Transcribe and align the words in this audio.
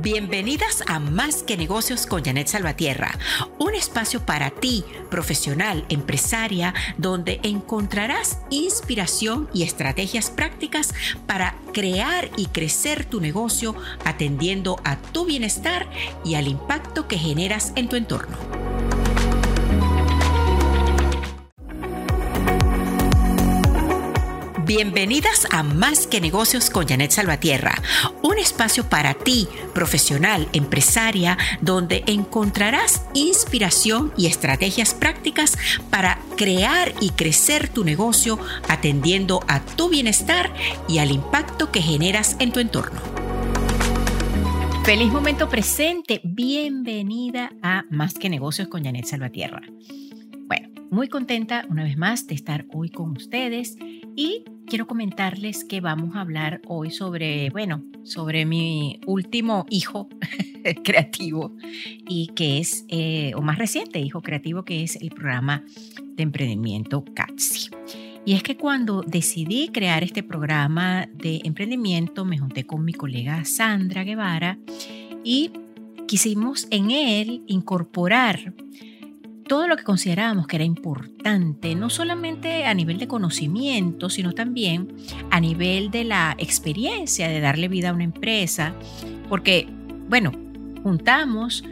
Bienvenidas 0.00 0.84
a 0.86 1.00
Más 1.00 1.42
que 1.42 1.56
Negocios 1.56 2.06
con 2.06 2.24
Janet 2.24 2.46
Salvatierra, 2.46 3.18
un 3.58 3.74
espacio 3.74 4.24
para 4.24 4.50
ti, 4.50 4.84
profesional, 5.10 5.84
empresaria, 5.88 6.72
donde 6.98 7.40
encontrarás 7.42 8.38
inspiración 8.48 9.48
y 9.52 9.64
estrategias 9.64 10.30
prácticas 10.30 10.94
para 11.26 11.56
crear 11.72 12.30
y 12.36 12.46
crecer 12.46 13.06
tu 13.06 13.20
negocio 13.20 13.74
atendiendo 14.04 14.78
a 14.84 14.96
tu 14.98 15.24
bienestar 15.24 15.90
y 16.24 16.36
al 16.36 16.46
impacto 16.46 17.08
que 17.08 17.18
generas 17.18 17.72
en 17.74 17.88
tu 17.88 17.96
entorno. 17.96 18.67
Bienvenidas 24.68 25.48
a 25.50 25.62
Más 25.62 26.06
que 26.06 26.20
Negocios 26.20 26.68
con 26.68 26.86
Janet 26.86 27.10
Salvatierra, 27.10 27.72
un 28.22 28.36
espacio 28.36 28.86
para 28.86 29.14
ti, 29.14 29.48
profesional, 29.72 30.46
empresaria, 30.52 31.38
donde 31.62 32.04
encontrarás 32.06 33.06
inspiración 33.14 34.12
y 34.18 34.26
estrategias 34.26 34.92
prácticas 34.92 35.56
para 35.88 36.18
crear 36.36 36.92
y 37.00 37.08
crecer 37.12 37.70
tu 37.70 37.82
negocio 37.82 38.38
atendiendo 38.68 39.40
a 39.48 39.60
tu 39.60 39.88
bienestar 39.88 40.52
y 40.86 40.98
al 40.98 41.12
impacto 41.12 41.72
que 41.72 41.80
generas 41.80 42.36
en 42.38 42.52
tu 42.52 42.60
entorno. 42.60 43.00
Feliz 44.84 45.10
momento 45.10 45.48
presente, 45.48 46.20
bienvenida 46.24 47.52
a 47.62 47.84
Más 47.88 48.12
que 48.12 48.28
Negocios 48.28 48.68
con 48.68 48.84
Janet 48.84 49.06
Salvatierra. 49.06 49.62
Bueno, 50.46 50.68
muy 50.90 51.08
contenta 51.08 51.64
una 51.70 51.84
vez 51.84 51.96
más 51.96 52.26
de 52.26 52.34
estar 52.34 52.66
hoy 52.70 52.90
con 52.90 53.16
ustedes 53.16 53.78
y 54.16 54.44
quiero 54.66 54.86
comentarles 54.86 55.64
que 55.64 55.80
vamos 55.80 56.16
a 56.16 56.20
hablar 56.20 56.60
hoy 56.66 56.90
sobre, 56.90 57.50
bueno, 57.50 57.82
sobre 58.02 58.44
mi 58.44 59.00
último 59.06 59.66
hijo 59.70 60.08
creativo 60.84 61.54
y 62.08 62.28
que 62.34 62.58
es, 62.58 62.84
eh, 62.88 63.32
o 63.34 63.40
más 63.42 63.58
reciente 63.58 64.00
hijo 64.00 64.20
creativo, 64.20 64.64
que 64.64 64.82
es 64.82 64.96
el 64.96 65.10
programa 65.10 65.64
de 66.16 66.22
emprendimiento 66.22 67.04
CATSI. 67.14 67.70
Y 68.24 68.34
es 68.34 68.42
que 68.42 68.56
cuando 68.56 69.02
decidí 69.02 69.68
crear 69.68 70.04
este 70.04 70.22
programa 70.22 71.08
de 71.14 71.40
emprendimiento, 71.44 72.24
me 72.24 72.38
junté 72.38 72.64
con 72.64 72.84
mi 72.84 72.92
colega 72.92 73.44
Sandra 73.44 74.04
Guevara 74.04 74.58
y 75.24 75.50
quisimos 76.06 76.66
en 76.70 76.90
él 76.90 77.42
incorporar 77.46 78.52
todo 79.48 79.66
lo 79.66 79.76
que 79.76 79.82
considerábamos 79.82 80.46
que 80.46 80.56
era 80.56 80.64
importante, 80.64 81.74
no 81.74 81.90
solamente 81.90 82.66
a 82.66 82.74
nivel 82.74 82.98
de 82.98 83.08
conocimiento, 83.08 84.10
sino 84.10 84.32
también 84.32 84.94
a 85.30 85.40
nivel 85.40 85.90
de 85.90 86.04
la 86.04 86.36
experiencia 86.38 87.28
de 87.28 87.40
darle 87.40 87.68
vida 87.68 87.90
a 87.90 87.92
una 87.92 88.04
empresa, 88.04 88.74
porque, 89.28 89.66
bueno, 90.08 90.32
juntamos 90.82 91.64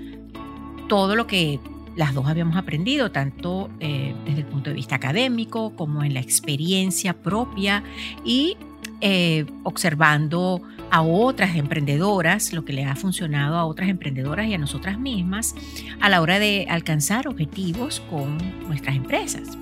todo 0.88 1.14
lo 1.14 1.27
que 1.27 1.60
las 1.97 2.14
dos 2.14 2.27
habíamos 2.27 2.56
aprendido, 2.56 3.10
tanto 3.10 3.70
eh, 3.80 4.14
desde 4.24 4.41
el 4.41 4.47
punto 4.47 4.70
de 4.70 4.77
vista 4.77 4.97
académico 4.97 5.74
como 5.77 6.02
en 6.02 6.14
la 6.14 6.20
experiencia 6.20 7.14
propia 7.14 7.82
y 8.24 8.56
eh, 9.00 9.47
observando 9.62 10.62
a 10.91 11.02
otras 11.02 11.56
emprendedoras, 11.56 12.52
lo 12.52 12.64
que 12.64 12.72
le 12.72 12.84
ha 12.84 12.97
funcionado 12.97 13.56
a 13.56 13.64
otras 13.64 13.88
emprendedoras 13.88 14.47
y 14.47 14.55
a 14.55 14.58
nosotras 14.58 14.98
mismas 14.98 15.55
a 16.00 16.08
la 16.08 16.20
hora 16.20 16.38
de 16.38 16.66
alcanzar 16.69 17.28
objetivos 17.28 18.00
con 18.11 18.38
nuestras 18.66 18.97
empresas. 18.97 19.58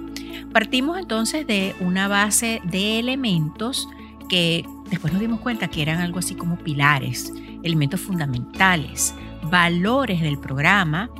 Partimos 0.52 0.98
entonces 0.98 1.46
de 1.46 1.74
una 1.80 2.08
base 2.08 2.60
de 2.64 2.98
elementos 2.98 3.88
que 4.28 4.64
después 4.90 5.12
nos 5.12 5.20
dimos 5.20 5.40
cuenta 5.40 5.68
que 5.68 5.82
eran 5.82 6.00
algo 6.00 6.18
así 6.18 6.34
como 6.34 6.56
pilares, 6.56 7.32
elementos 7.62 8.00
fundamentales, 8.00 9.14
valores 9.50 10.20
del 10.20 10.38
programa 10.38 11.10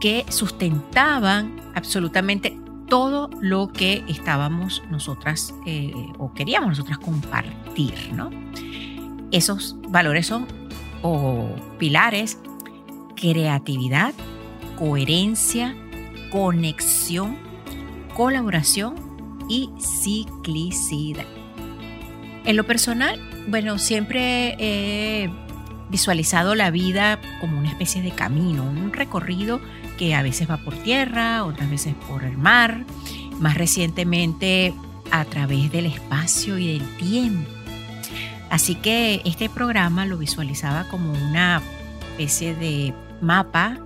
que 0.00 0.24
sustentaban 0.28 1.56
absolutamente 1.74 2.56
todo 2.88 3.30
lo 3.40 3.68
que 3.68 4.04
estábamos 4.08 4.82
nosotras 4.90 5.54
eh, 5.66 5.92
o 6.18 6.32
queríamos 6.32 6.70
nosotras 6.70 6.98
compartir, 6.98 8.12
¿no? 8.12 8.30
Esos 9.30 9.76
valores 9.88 10.26
son 10.26 10.46
o 11.02 11.54
pilares, 11.78 12.38
creatividad, 13.14 14.14
coherencia, 14.78 15.76
conexión, 16.30 17.36
colaboración 18.14 18.94
y 19.48 19.70
ciclicidad. 19.78 21.26
En 22.44 22.56
lo 22.56 22.64
personal, 22.64 23.20
bueno, 23.48 23.78
siempre 23.78 24.56
he 24.58 25.30
visualizado 25.90 26.54
la 26.54 26.70
vida 26.70 27.18
como 27.40 27.58
una 27.58 27.68
especie 27.68 28.02
de 28.02 28.10
camino, 28.10 28.62
un 28.64 28.92
recorrido 28.92 29.60
que 29.98 30.14
a 30.14 30.22
veces 30.22 30.48
va 30.48 30.56
por 30.56 30.74
tierra, 30.74 31.44
otras 31.44 31.68
veces 31.68 31.94
por 32.08 32.24
el 32.24 32.38
mar, 32.38 32.84
más 33.38 33.56
recientemente 33.58 34.72
a 35.10 35.24
través 35.26 35.70
del 35.70 35.86
espacio 35.86 36.58
y 36.58 36.78
del 36.78 36.96
tiempo. 36.96 37.50
Así 38.50 38.76
que 38.76 39.20
este 39.24 39.50
programa 39.50 40.06
lo 40.06 40.16
visualizaba 40.16 40.88
como 40.88 41.12
una 41.12 41.60
especie 42.12 42.54
de 42.54 42.94
mapa 43.20 43.78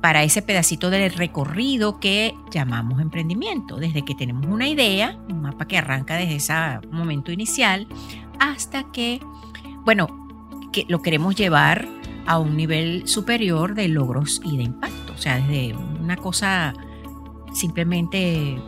para 0.00 0.22
ese 0.22 0.42
pedacito 0.42 0.90
del 0.90 1.12
recorrido 1.12 1.98
que 2.00 2.34
llamamos 2.50 3.00
emprendimiento, 3.00 3.76
desde 3.76 4.04
que 4.04 4.14
tenemos 4.14 4.46
una 4.46 4.68
idea, 4.68 5.18
un 5.30 5.42
mapa 5.42 5.66
que 5.66 5.78
arranca 5.78 6.16
desde 6.16 6.36
ese 6.36 6.54
momento 6.90 7.32
inicial, 7.32 7.86
hasta 8.38 8.90
que, 8.92 9.20
bueno, 9.84 10.28
que 10.72 10.84
lo 10.88 11.00
queremos 11.00 11.36
llevar 11.36 11.88
a 12.26 12.38
un 12.38 12.56
nivel 12.56 13.06
superior 13.06 13.74
de 13.74 13.88
logros 13.88 14.40
y 14.44 14.56
de 14.56 14.64
impacto, 14.64 15.03
sea, 15.24 15.38
desde 15.38 15.74
una 15.74 16.16
cosa 16.16 16.74
simplemente 17.52 18.58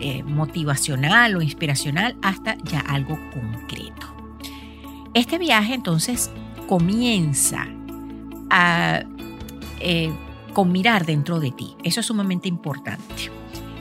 eh, 0.00 0.22
motivacional 0.22 1.36
o 1.36 1.42
inspiracional 1.42 2.16
hasta 2.22 2.56
ya 2.64 2.80
algo 2.80 3.18
concreto. 3.32 4.06
Este 5.12 5.38
viaje 5.38 5.74
entonces 5.74 6.30
comienza 6.68 7.66
a, 8.50 9.02
eh, 9.80 10.12
con 10.54 10.70
mirar 10.70 11.04
dentro 11.04 11.40
de 11.40 11.50
ti. 11.50 11.74
Eso 11.82 12.00
es 12.00 12.06
sumamente 12.06 12.48
importante. 12.48 13.30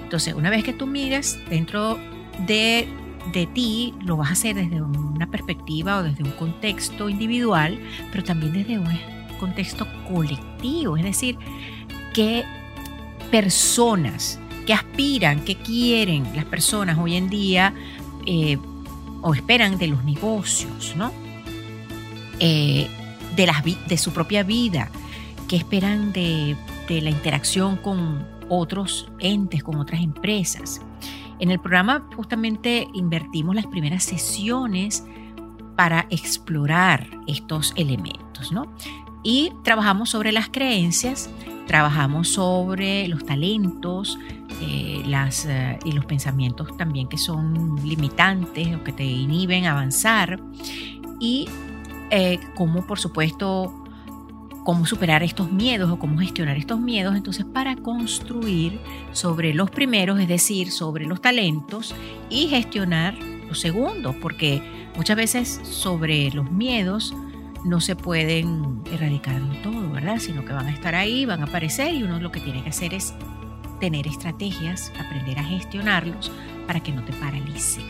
Entonces, 0.04 0.34
una 0.34 0.50
vez 0.50 0.64
que 0.64 0.74
tú 0.74 0.88
miras 0.88 1.38
dentro 1.50 2.00
de, 2.48 2.88
de 3.34 3.46
ti, 3.48 3.94
lo 4.04 4.18
vas 4.18 4.30
a 4.30 4.34
hacer 4.34 4.56
desde 4.56 4.82
una 4.82 5.30
perspectiva 5.30 5.98
o 5.98 6.04
desde 6.04 6.24
un 6.24 6.32
contexto 6.32 7.10
individual, 7.10 7.78
pero 8.12 8.24
también 8.24 8.54
desde 8.54 8.80
un 8.80 8.88
contexto 9.40 9.86
colectivo. 10.12 10.98
Es 10.98 11.04
decir, 11.04 11.38
qué 12.18 12.46
personas, 13.30 14.40
que 14.66 14.74
aspiran, 14.74 15.46
que 15.46 15.56
quieren 15.56 16.28
las 16.36 16.46
personas 16.46 16.98
hoy 16.98 17.16
en 17.16 17.30
día 17.30 17.76
eh, 18.26 18.58
o 19.22 19.36
esperan 19.36 19.78
de 19.78 19.86
los 19.86 20.04
negocios, 20.04 20.96
¿no? 20.96 21.12
Eh, 22.40 22.88
de, 23.36 23.76
de 23.88 23.98
su 24.00 24.14
propia 24.14 24.42
vida, 24.42 24.90
que 25.48 25.58
esperan 25.58 26.12
de, 26.12 26.56
de 26.90 27.02
la 27.02 27.12
interacción 27.12 27.78
con 27.78 28.26
otros 28.50 29.12
entes, 29.20 29.62
con 29.62 29.76
otras 29.76 30.02
empresas. 30.02 30.82
En 31.38 31.52
el 31.52 31.60
programa 31.60 32.08
justamente 32.16 32.88
invertimos 32.96 33.54
las 33.54 33.68
primeras 33.68 34.04
sesiones 34.04 35.04
para 35.76 36.08
explorar 36.10 37.08
estos 37.28 37.74
elementos, 37.76 38.52
¿no? 38.52 38.74
Y 39.24 39.52
trabajamos 39.64 40.10
sobre 40.10 40.32
las 40.32 40.50
creencias, 40.50 41.30
trabajamos 41.68 42.30
sobre 42.30 43.08
los 43.08 43.26
talentos, 43.26 44.18
eh, 44.62 45.04
las, 45.06 45.46
eh, 45.46 45.78
y 45.86 45.92
los 45.92 46.06
pensamientos 46.06 46.76
también 46.78 47.08
que 47.08 47.18
son 47.18 47.76
limitantes 47.88 48.76
o 48.76 48.84
que 48.84 48.94
te 48.94 49.04
inhiben 49.04 49.66
avanzar. 49.66 50.40
Y 51.20 51.48
eh, 52.10 52.40
cómo 52.56 52.88
por 52.88 53.00
supuesto 53.00 53.84
cómo 54.64 54.86
superar 54.86 55.24
estos 55.24 55.52
miedos 55.52 55.90
o 55.92 56.00
cómo 56.00 56.18
gestionar 56.18 56.58
estos 56.58 56.80
miedos. 56.80 57.16
Entonces 57.16 57.46
para 57.46 57.76
construir 57.76 58.80
sobre 59.12 59.54
los 59.54 59.70
primeros 59.70 60.20
es 60.20 60.28
decir 60.28 60.72
sobre 60.72 61.06
los 61.06 61.22
talentos 61.22 61.94
y 62.30 62.48
gestionar 62.48 63.18
los 63.48 63.60
segundos 63.60 64.16
porque 64.22 64.62
muchas 64.96 65.16
veces 65.16 65.62
sobre 65.64 66.32
los 66.32 66.52
miedos 66.52 67.14
no 67.68 67.82
se 67.82 67.96
pueden 67.96 68.82
erradicar 68.92 69.42
del 69.42 69.62
todo, 69.62 69.90
¿verdad? 69.92 70.18
Sino 70.20 70.46
que 70.46 70.54
van 70.54 70.68
a 70.68 70.72
estar 70.72 70.96
ahí, 70.96 71.26
van 71.26 71.42
a 71.42 71.46
aparecer 71.46 71.94
y 71.94 72.04
uno 72.04 72.20
lo 72.20 72.32
que 72.32 72.40
tiene 72.40 72.64
que 72.64 72.70
hacer 72.70 72.94
es 72.94 73.14
tener 73.80 74.08
estrategias, 74.08 74.92
aprender 75.00 75.38
a 75.38 75.44
gestionarlos 75.44 76.32
para 76.66 76.80
que 76.80 76.92
no 76.92 77.04
te 77.04 77.14
paralice 77.14 77.82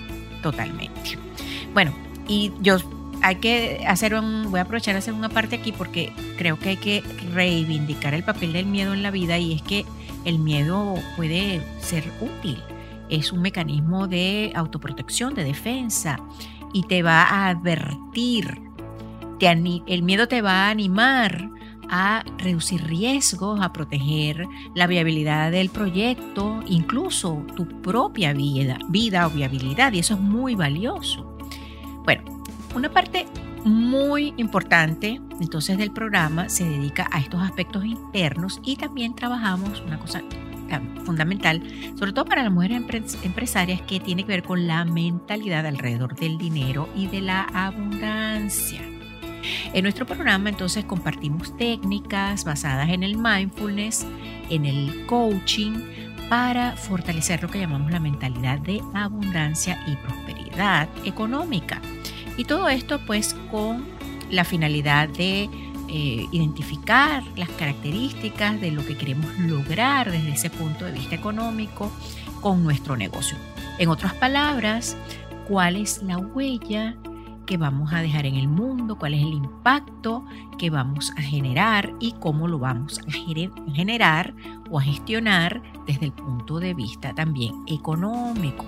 totalmente. 0.41 1.17
Bueno, 1.73 1.93
y 2.27 2.51
yo 2.61 2.77
hay 3.21 3.35
que 3.35 3.83
hacer 3.87 4.15
un, 4.15 4.49
voy 4.49 4.59
a 4.59 4.63
aprovechar 4.63 4.95
a 4.95 4.99
hacer 4.99 5.13
una 5.13 5.29
parte 5.29 5.55
aquí 5.55 5.71
porque 5.71 6.11
creo 6.37 6.57
que 6.59 6.69
hay 6.69 6.77
que 6.77 7.03
reivindicar 7.33 8.13
el 8.13 8.23
papel 8.23 8.53
del 8.53 8.65
miedo 8.65 8.93
en 8.93 9.03
la 9.03 9.11
vida 9.11 9.37
y 9.37 9.53
es 9.53 9.61
que 9.61 9.85
el 10.25 10.39
miedo 10.39 10.95
puede 11.15 11.61
ser 11.79 12.03
útil. 12.19 12.61
Es 13.09 13.31
un 13.31 13.41
mecanismo 13.41 14.07
de 14.07 14.51
autoprotección, 14.55 15.33
de 15.33 15.43
defensa 15.43 16.19
y 16.73 16.83
te 16.83 17.03
va 17.03 17.23
a 17.23 17.49
advertir 17.49 18.66
el 19.39 20.03
miedo 20.03 20.27
te 20.27 20.41
va 20.41 20.67
a 20.67 20.69
animar 20.69 21.49
a 21.89 22.23
reducir 22.37 22.83
riesgos, 22.83 23.61
a 23.61 23.71
proteger 23.71 24.45
la 24.75 24.87
viabilidad 24.87 25.51
del 25.51 25.69
proyecto, 25.69 26.61
incluso 26.67 27.45
tu 27.55 27.67
propia 27.81 28.33
vida, 28.33 28.77
vida 28.89 29.25
o 29.27 29.29
viabilidad, 29.29 29.93
y 29.93 29.99
eso 29.99 30.15
es 30.15 30.19
muy 30.19 30.55
valioso. 30.55 31.37
Bueno, 32.03 32.43
una 32.75 32.89
parte 32.89 33.25
muy 33.63 34.33
importante 34.37 35.21
entonces 35.39 35.77
del 35.77 35.91
programa 35.91 36.49
se 36.49 36.65
dedica 36.65 37.07
a 37.11 37.19
estos 37.19 37.41
aspectos 37.41 37.85
internos 37.85 38.59
y 38.63 38.75
también 38.75 39.15
trabajamos 39.15 39.81
una 39.81 39.99
cosa 39.99 40.21
fundamental, 41.05 41.61
sobre 41.97 42.11
todo 42.11 42.25
para 42.25 42.43
las 42.43 42.51
mujeres 42.51 43.17
empresarias, 43.23 43.81
que 43.81 43.99
tiene 43.99 44.23
que 44.23 44.29
ver 44.29 44.43
con 44.43 44.67
la 44.67 44.83
mentalidad 44.83 45.65
alrededor 45.65 46.15
del 46.15 46.37
dinero 46.37 46.89
y 46.95 47.07
de 47.07 47.21
la 47.21 47.43
abundancia. 47.43 48.81
En 49.77 49.83
nuestro 49.83 50.07
programa 50.07 50.49
entonces 50.49 50.85
compartimos 50.85 51.55
técnicas 51.55 52.43
basadas 52.43 52.89
en 52.89 53.03
el 53.03 53.15
mindfulness, 53.15 54.07
en 54.49 54.65
el 54.65 55.05
coaching, 55.05 55.73
para 56.29 56.75
fortalecer 56.75 57.43
lo 57.43 57.51
que 57.51 57.59
llamamos 57.59 57.91
la 57.91 57.99
mentalidad 57.99 58.57
de 58.57 58.81
abundancia 58.95 59.79
y 59.85 59.95
prosperidad 59.97 60.89
económica. 61.05 61.79
Y 62.37 62.45
todo 62.45 62.67
esto 62.69 62.99
pues 63.05 63.35
con 63.51 63.85
la 64.31 64.45
finalidad 64.45 65.09
de 65.09 65.43
eh, 65.43 66.25
identificar 66.31 67.21
las 67.35 67.49
características 67.49 68.59
de 68.59 68.71
lo 68.71 68.83
que 68.83 68.97
queremos 68.97 69.37
lograr 69.37 70.09
desde 70.09 70.31
ese 70.31 70.49
punto 70.49 70.85
de 70.85 70.93
vista 70.93 71.13
económico 71.13 71.91
con 72.41 72.63
nuestro 72.63 72.97
negocio. 72.97 73.37
En 73.77 73.89
otras 73.89 74.15
palabras, 74.15 74.97
cuál 75.47 75.75
es 75.75 76.01
la 76.01 76.17
huella 76.17 76.95
que 77.47 77.57
vamos 77.57 77.91
a 77.93 78.01
dejar 78.01 78.27
en 78.27 78.35
el 78.35 78.47
mundo, 78.47 78.97
cuál 78.99 79.15
es 79.15 79.23
el 79.23 79.33
impacto 79.33 80.23
que 80.59 80.69
vamos 80.69 81.11
a 81.17 81.21
generar 81.21 81.93
y 81.99 82.11
cómo 82.19 82.47
lo 82.47 82.59
vamos 82.59 82.99
a 83.07 83.11
generar 83.73 84.35
o 84.69 84.77
a 84.77 84.83
gestionar 84.83 85.63
desde 85.87 86.05
el 86.05 86.11
punto 86.11 86.59
de 86.59 86.75
vista 86.75 87.15
también 87.15 87.55
económico. 87.65 88.65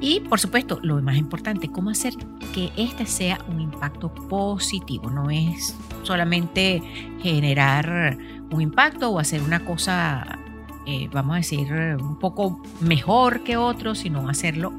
Y 0.00 0.20
por 0.20 0.40
supuesto, 0.40 0.78
lo 0.82 1.02
más 1.02 1.16
importante, 1.16 1.68
cómo 1.68 1.90
hacer 1.90 2.14
que 2.54 2.72
este 2.76 3.06
sea 3.06 3.38
un 3.48 3.60
impacto 3.60 4.12
positivo. 4.12 5.10
No 5.10 5.30
es 5.30 5.76
solamente 6.02 6.82
generar 7.20 8.16
un 8.50 8.62
impacto 8.62 9.10
o 9.10 9.18
hacer 9.18 9.42
una 9.42 9.64
cosa, 9.64 10.38
eh, 10.86 11.08
vamos 11.12 11.34
a 11.34 11.36
decir, 11.38 11.72
un 12.00 12.18
poco 12.18 12.62
mejor 12.80 13.42
que 13.42 13.56
otro, 13.56 13.94
sino 13.94 14.28
hacerlo 14.28 14.72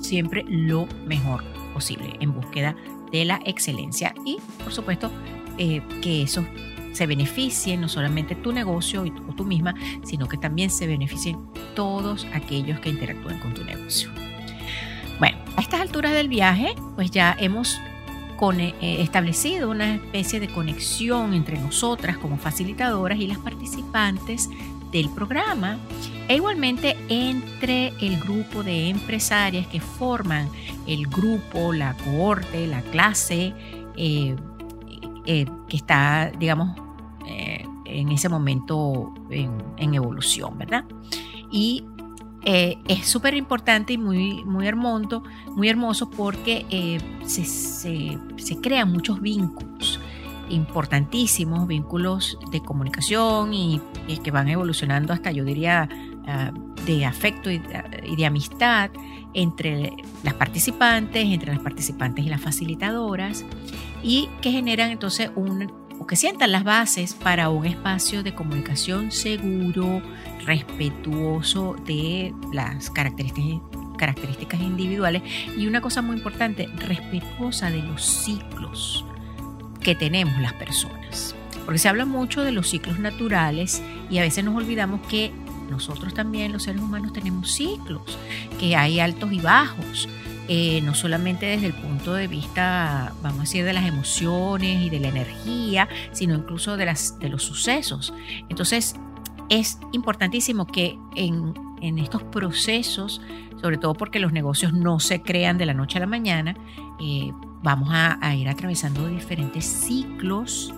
siempre 0.00 0.44
lo 0.46 0.86
mejor 1.06 1.53
posible 1.74 2.16
en 2.20 2.32
búsqueda 2.32 2.74
de 3.12 3.26
la 3.26 3.40
excelencia 3.44 4.14
y, 4.24 4.38
por 4.62 4.72
supuesto, 4.72 5.10
eh, 5.58 5.82
que 6.00 6.22
eso 6.22 6.46
se 6.92 7.06
beneficie 7.06 7.76
no 7.76 7.88
solamente 7.88 8.34
tu 8.34 8.52
negocio 8.52 9.04
y 9.04 9.10
tú, 9.10 9.22
tú 9.34 9.44
misma, 9.44 9.74
sino 10.04 10.28
que 10.28 10.38
también 10.38 10.70
se 10.70 10.86
beneficien 10.86 11.36
todos 11.74 12.26
aquellos 12.32 12.80
que 12.80 12.88
interactúen 12.88 13.38
con 13.40 13.52
tu 13.52 13.64
negocio. 13.64 14.08
Bueno, 15.18 15.36
a 15.56 15.60
estas 15.60 15.80
alturas 15.80 16.12
del 16.12 16.28
viaje, 16.28 16.74
pues 16.96 17.10
ya 17.10 17.36
hemos 17.38 17.78
eh, 18.52 18.98
establecido 19.00 19.70
una 19.70 19.94
especie 19.94 20.38
de 20.38 20.48
conexión 20.48 21.32
entre 21.32 21.58
nosotras 21.58 22.18
como 22.18 22.36
facilitadoras 22.36 23.18
y 23.18 23.26
las 23.26 23.38
participantes 23.38 24.50
del 24.94 25.10
programa 25.10 25.76
e 26.28 26.36
igualmente 26.36 26.96
entre 27.10 27.88
el 28.00 28.18
grupo 28.18 28.62
de 28.62 28.88
empresarias 28.88 29.66
que 29.66 29.80
forman 29.80 30.48
el 30.86 31.06
grupo, 31.08 31.74
la 31.74 31.94
cohorte, 31.98 32.66
la 32.66 32.80
clase 32.80 33.52
eh, 33.96 34.34
eh, 35.26 35.46
que 35.68 35.76
está, 35.76 36.32
digamos, 36.38 36.80
en 37.84 38.08
ese 38.10 38.28
momento 38.28 39.14
en, 39.30 39.94
evolución, 39.94 40.58
¿verdad? 40.58 40.84
Y 41.50 41.84
eh, 42.46 42.78
es 42.88 43.06
súper 43.06 43.34
importante 43.34 43.94
y 43.94 43.98
muy, 43.98 44.44
muy, 44.44 44.66
hermoso, 44.66 45.22
muy 45.54 45.68
hermoso 45.68 46.10
porque 46.10 46.66
eh, 46.70 46.98
se, 47.26 48.60
crean 48.60 48.92
muchos 48.92 49.20
vínculos 49.20 49.98
importantísimos, 50.48 51.66
vínculos 51.66 52.38
de 52.50 52.60
comunicación 52.60 53.54
y, 53.54 53.80
que 54.22 54.30
van 54.30 54.48
evolucionando 54.48 55.12
hasta, 55.12 55.30
yo 55.32 55.44
diría, 55.44 55.88
ah, 56.26 56.52
de 56.86 57.06
afecto 57.06 57.50
y, 57.50 57.58
de 57.58 58.26
amistad 58.26 58.90
entre 59.32 59.92
las 60.22 60.34
participantes, 60.34 61.24
entre 61.24 61.52
las 61.52 61.62
participantes 61.62 62.24
y 62.24 62.28
las 62.28 62.40
facilitadoras, 62.40 63.44
y 64.02 64.28
que 64.40 64.52
generan 64.52 64.90
entonces 64.90 65.30
un, 65.34 65.72
o 65.98 66.06
que 66.06 66.16
sientan 66.16 66.52
las 66.52 66.64
bases 66.64 67.14
para 67.14 67.48
un 67.48 67.64
espacio 67.64 68.22
de 68.22 68.34
comunicación 68.34 69.10
seguro, 69.10 70.02
respetuoso 70.44 71.74
de 71.86 72.34
las 72.52 72.90
características, 72.90 73.60
características 73.96 74.60
individuales. 74.60 75.22
Y 75.56 75.66
una 75.66 75.80
cosa 75.80 76.02
muy 76.02 76.16
importante, 76.16 76.68
respetuosa 76.76 77.70
de 77.70 77.82
los 77.82 78.04
ciclos 78.04 79.04
que 79.84 79.94
tenemos 79.94 80.40
las 80.40 80.54
personas. 80.54 81.36
Porque 81.64 81.78
se 81.78 81.88
habla 81.88 82.04
mucho 82.04 82.42
de 82.42 82.50
los 82.50 82.68
ciclos 82.68 82.98
naturales 82.98 83.80
y 84.10 84.18
a 84.18 84.22
veces 84.22 84.44
nos 84.44 84.56
olvidamos 84.56 85.06
que 85.06 85.32
nosotros 85.70 86.12
también, 86.12 86.52
los 86.52 86.64
seres 86.64 86.82
humanos, 86.82 87.12
tenemos 87.12 87.52
ciclos, 87.52 88.18
que 88.58 88.74
hay 88.76 89.00
altos 89.00 89.32
y 89.32 89.40
bajos, 89.40 90.08
eh, 90.48 90.82
no 90.82 90.94
solamente 90.94 91.46
desde 91.46 91.68
el 91.68 91.74
punto 91.74 92.12
de 92.12 92.26
vista, 92.26 93.14
vamos 93.22 93.38
a 93.38 93.42
decir, 93.42 93.64
de 93.64 93.72
las 93.72 93.86
emociones 93.86 94.82
y 94.82 94.90
de 94.90 95.00
la 95.00 95.08
energía, 95.08 95.88
sino 96.12 96.34
incluso 96.34 96.76
de, 96.76 96.86
las, 96.86 97.18
de 97.18 97.30
los 97.30 97.42
sucesos. 97.42 98.12
Entonces, 98.50 98.96
es 99.48 99.78
importantísimo 99.92 100.66
que 100.66 100.98
en, 101.16 101.54
estos 101.98 102.22
procesos, 102.22 103.20
sobre 103.60 103.78
todo 103.78 103.94
porque 103.94 104.18
los 104.18 104.32
negocios 104.32 104.72
no 104.72 105.00
se 105.00 105.22
crean 105.22 105.58
de 105.58 105.66
la 105.66 105.74
noche 105.74 105.98
a 105.98 106.00
la 106.00 106.06
mañana, 106.06 106.56
eh, 107.00 107.32
vamos 107.62 107.88
a, 107.92 108.34
ir 108.34 108.48
atravesando 108.48 109.08
diferentes 109.08 109.64
ciclos 109.64 110.74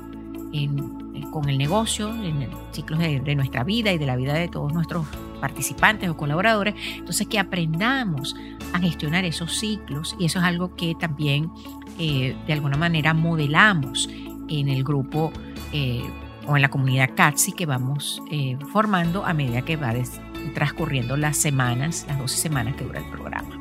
con 1.31 1.49
el 1.49 1.59
negocio, 1.59 2.09
en 2.25 2.49
ciclos 2.73 2.99
de, 2.99 3.35
nuestra 3.35 3.65
vida 3.65 3.93
y 3.93 3.99
de 3.99 4.07
la 4.07 4.17
vida 4.17 4.35
de 4.35 4.49
todos 4.49 4.73
nuestros 4.73 5.07
participantes 5.41 6.09
o 6.09 6.17
colaboradores. 6.17 6.75
Entonces, 6.97 7.27
que 7.27 7.39
aprendamos 7.39 8.35
a 8.73 8.79
gestionar 8.79 9.25
esos 9.25 9.59
ciclos 9.59 10.17
y 10.19 10.27
eso 10.27 10.39
es 10.39 10.45
algo 10.45 10.75
que 10.75 10.95
también 10.95 11.51
eh, 11.99 12.37
de 12.47 12.53
alguna 12.53 12.77
manera 12.77 13.15
modelamos 13.15 14.09
en 14.49 14.69
el 14.69 14.85
grupo 14.85 15.33
eh, 15.73 16.03
o 16.47 16.57
en 16.57 16.63
la 16.63 16.69
comunidad 16.69 17.11
CATSI 17.15 17.53
que 17.53 17.67
vamos 17.67 18.23
eh, 18.31 18.57
formando 18.73 19.25
a 19.25 19.35
medida 19.35 19.63
que 19.63 19.77
va 19.77 19.93
transcurriendo 20.55 21.17
las 21.17 21.37
semanas, 21.37 22.05
las 22.09 22.19
12 22.19 22.37
semanas 22.37 22.77
que 22.77 22.85
dura 22.85 23.01
el 23.01 23.07
programa. 23.07 23.59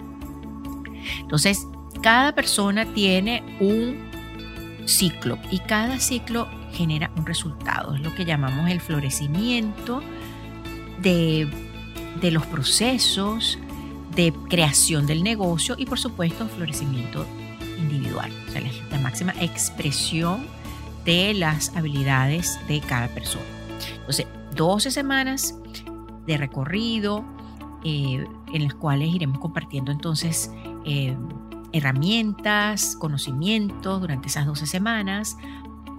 Entonces, 1.20 1.68
cada 2.02 2.34
persona 2.34 2.86
tiene 2.94 3.44
un 3.60 4.10
ciclo 4.86 5.40
y 5.52 5.60
cada 5.60 6.00
ciclo 6.00 6.48
genera 6.74 7.12
un 7.16 7.26
resultado. 7.26 7.96
Es 7.96 8.02
lo 8.02 8.14
que 8.14 8.26
llamamos 8.26 8.70
el 8.70 8.82
florecimiento 8.82 10.02
de, 11.02 11.48
de 12.22 12.32
los 12.32 12.46
procesos, 12.46 13.58
de 14.16 14.34
creación 14.50 15.06
del 15.06 15.24
negocio 15.24 15.76
y 15.78 15.86
por 15.86 16.00
supuesto 16.00 16.48
florecimiento 16.48 17.26
individual, 17.78 18.32
o 18.48 18.52
sea, 18.52 18.62
la, 18.92 19.00
máxima 19.00 19.34
expresión 19.40 20.48
de 21.04 21.34
las 21.34 21.76
habilidades 21.76 22.58
de 22.68 22.80
cada 22.82 23.08
persona. 23.10 23.46
Entonces, 24.00 24.28
12 24.56 24.92
semanas 24.92 25.56
de 26.26 26.38
recorrido 26.38 27.24
eh, 27.84 28.26
en 28.54 28.64
las 28.64 28.74
cuales 28.74 29.10
iremos 29.14 29.40
compartiendo 29.40 29.92
entonces 29.92 30.52
eh, 30.86 31.16
herramientas, 31.72 32.96
conocimientos 32.96 34.02
durante 34.02 34.28
esas 34.28 34.46
12 34.46 34.66
semanas 34.66 35.38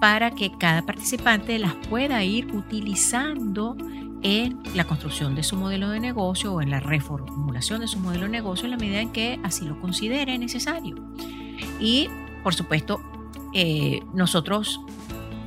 para 0.01 0.31
que 0.31 0.53
cada 0.59 0.83
participante 0.83 1.59
las 1.59 1.75
pueda 1.89 2.23
ir 2.25 2.55
utilizando 2.55 3.77
en 4.23 4.59
la 4.75 4.85
construcción 4.85 5.35
de 5.35 5.43
su 5.43 5.57
modelo 5.57 5.91
de 5.91 6.01
negocio 6.01 6.55
o 6.55 6.63
en 6.63 6.71
la 6.71 6.81
reformulación 6.81 7.81
de 7.81 7.87
su 7.87 7.99
modelo 8.01 8.25
de 8.25 8.31
negocio 8.31 8.65
en 8.65 8.73
la 8.73 8.77
medida 8.77 9.01
en 9.01 9.13
que 9.13 9.39
así 9.43 9.65
lo 9.65 9.81
considere 9.81 10.39
necesario. 10.39 10.97
Y, 11.79 12.09
por 12.43 12.55
supuesto, 12.55 13.01
eh, 13.53 14.03
nosotros 14.15 14.81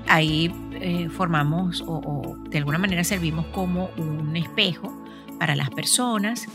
ahí 0.08 0.54
eh, 0.82 1.10
formamos 1.10 1.84
o, 1.86 2.38
de 2.50 2.58
alguna 2.58 2.78
manera 2.78 3.04
servimos 3.04 3.46
como 3.48 3.90
un 3.98 4.36
espejo 4.36 4.94
para 5.38 5.56
las 5.56 5.70
personas 5.70 6.48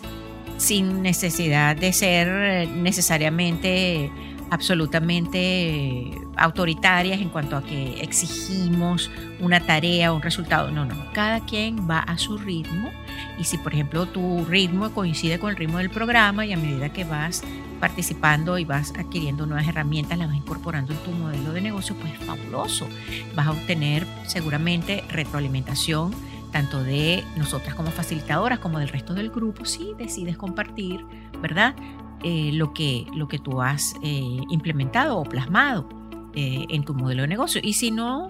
sin 0.56 1.02
necesidad 1.02 1.76
de 1.76 1.92
ser 1.92 2.68
necesariamente 2.68 4.10
absolutamente 4.50 6.10
autoritarias 6.36 7.20
en 7.20 7.28
cuanto 7.28 7.56
a 7.56 7.62
que 7.62 8.02
exigimos 8.02 9.10
una 9.40 9.60
tarea 9.60 10.12
o 10.12 10.16
un 10.16 10.22
resultado. 10.22 10.70
No, 10.70 10.84
no, 10.84 10.94
cada 11.12 11.40
quien 11.40 11.88
va 11.88 12.00
a 12.00 12.18
su 12.18 12.38
ritmo 12.38 12.90
y 13.38 13.44
si 13.44 13.58
por 13.58 13.72
ejemplo 13.72 14.06
tu 14.06 14.44
ritmo 14.44 14.90
coincide 14.90 15.38
con 15.38 15.50
el 15.50 15.56
ritmo 15.56 15.78
del 15.78 15.90
programa 15.90 16.46
y 16.46 16.52
a 16.52 16.56
medida 16.56 16.88
que 16.88 17.04
vas 17.04 17.42
participando 17.80 18.58
y 18.58 18.64
vas 18.64 18.92
adquiriendo 18.96 19.46
nuevas 19.46 19.68
herramientas, 19.68 20.18
las 20.18 20.28
vas 20.28 20.36
incorporando 20.36 20.92
en 20.92 20.98
tu 21.00 21.10
modelo 21.10 21.52
de 21.52 21.60
negocio, 21.60 21.94
pues 21.96 22.16
fabuloso. 22.18 22.88
Vas 23.34 23.46
a 23.46 23.50
obtener 23.50 24.06
seguramente 24.26 25.04
retroalimentación 25.10 26.12
tanto 26.50 26.84
de 26.84 27.24
nosotras 27.36 27.74
como 27.74 27.90
facilitadoras 27.90 28.60
como 28.60 28.78
del 28.78 28.88
resto 28.88 29.12
del 29.12 29.30
grupo 29.30 29.64
si 29.64 29.92
decides 29.98 30.36
compartir, 30.36 31.04
¿verdad? 31.42 31.74
Eh, 32.22 32.52
lo, 32.54 32.72
que, 32.72 33.06
lo 33.12 33.28
que 33.28 33.38
tú 33.38 33.60
has 33.60 33.96
eh, 34.02 34.38
implementado 34.48 35.18
o 35.18 35.24
plasmado 35.24 35.88
eh, 36.34 36.66
en 36.68 36.84
tu 36.84 36.94
modelo 36.94 37.22
de 37.22 37.28
negocio. 37.28 37.60
Y 37.62 37.74
si 37.74 37.90
no, 37.90 38.28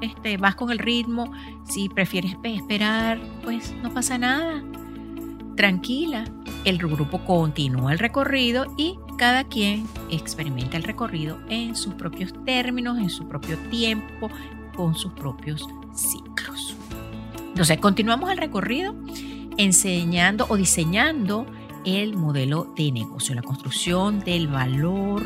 este, 0.00 0.36
vas 0.36 0.54
con 0.54 0.70
el 0.70 0.78
ritmo, 0.78 1.32
si 1.64 1.88
prefieres 1.88 2.36
esperar, 2.42 3.18
pues 3.42 3.74
no 3.82 3.92
pasa 3.92 4.18
nada. 4.18 4.62
Tranquila, 5.56 6.24
el 6.64 6.78
grupo 6.78 7.24
continúa 7.24 7.92
el 7.92 7.98
recorrido 7.98 8.66
y 8.76 8.98
cada 9.16 9.44
quien 9.44 9.86
experimenta 10.10 10.76
el 10.76 10.82
recorrido 10.82 11.38
en 11.48 11.74
sus 11.74 11.94
propios 11.94 12.32
términos, 12.44 12.98
en 12.98 13.08
su 13.08 13.26
propio 13.26 13.56
tiempo, 13.70 14.28
con 14.76 14.94
sus 14.94 15.12
propios 15.12 15.66
ciclos. 15.94 16.76
Entonces, 17.48 17.78
continuamos 17.78 18.30
el 18.30 18.36
recorrido 18.36 18.94
enseñando 19.56 20.44
o 20.50 20.56
diseñando 20.56 21.46
el 21.86 22.16
modelo 22.16 22.74
de 22.76 22.92
negocio, 22.92 23.34
la 23.34 23.42
construcción 23.42 24.20
del 24.20 24.48
valor 24.48 25.22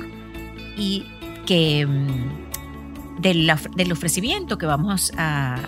y 0.76 1.04
mm, 1.50 3.21
del, 3.21 3.92
ofrecimiento 3.92 4.59
que 4.59 4.66
vamos 4.66 5.12
a, 5.16 5.59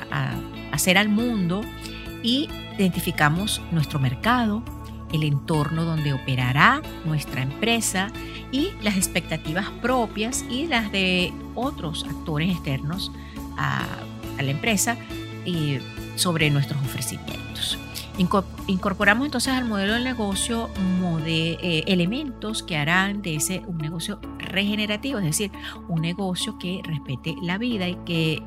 hacer 0.72 0.96
al 0.96 1.08
mundo 1.08 1.62
y 2.22 2.48
identificamos 2.78 3.60
nuestro 3.72 3.98
mercado, 3.98 4.62
el 5.12 5.24
entorno 5.24 5.84
donde 5.84 6.14
operará 6.14 6.80
nuestra 7.04 7.42
empresa 7.42 8.10
y 8.50 8.70
las 8.82 8.96
expectativas 8.96 9.68
propias 9.82 10.44
y 10.48 10.66
las 10.66 10.90
de 10.90 11.32
otros 11.54 12.06
actores 12.08 12.50
externos 12.50 13.12
a, 13.58 13.84
la 14.38 14.50
empresa 14.50 14.96
eh, 15.44 15.80
sobre 16.16 16.50
nuestros 16.50 16.80
ofrecimientos. 16.82 17.78
Incorporamos 18.66 19.26
entonces 19.26 19.52
al 19.52 19.64
modelo 19.66 19.94
del 19.94 20.04
negocio 20.04 20.70
eh, 21.26 21.84
elementos 21.86 22.62
que 22.62 22.76
harán 22.76 23.22
de 23.22 23.36
ese 23.36 23.62
un 23.66 23.78
negocio 23.78 24.20
regenerativo, 24.52 25.18
es 25.18 25.24
decir, 25.24 25.50
un 25.88 26.02
negocio 26.02 26.58
que 26.58 26.80
respete 26.84 27.34
la 27.42 27.58
vida 27.58 27.88
y 27.88 27.96
que 28.04 28.42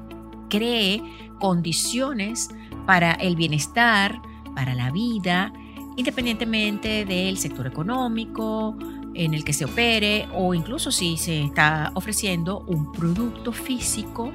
cree 0.49 1.01
condiciones 1.39 2.49
para 2.85 3.13
el 3.13 3.35
bienestar, 3.35 4.21
para 4.55 4.75
la 4.75 4.91
vida, 4.91 5.51
independientemente 5.97 7.05
del 7.05 7.37
sector 7.37 7.67
económico 7.67 8.77
en 9.13 9.33
el 9.33 9.43
que 9.43 9.53
se 9.53 9.65
opere 9.65 10.27
o 10.33 10.53
incluso 10.53 10.91
si 10.91 11.17
se 11.17 11.43
está 11.43 11.91
ofreciendo 11.95 12.59
un 12.67 12.91
producto 12.91 13.51
físico, 13.51 14.31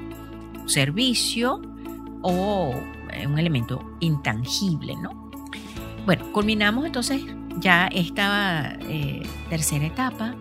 servicio 0.67 1.61
o 2.23 2.75
eh, 3.13 3.27
un 3.27 3.39
elemento 3.39 3.97
intangible, 4.01 4.97
¿no? 4.97 5.31
Bueno, 6.07 6.33
culminamos 6.33 6.87
entonces 6.87 7.23
ya 7.59 7.89
esta 7.89 8.79
eh, 8.89 9.23
tercera 9.51 9.87
etapa 9.87 10.35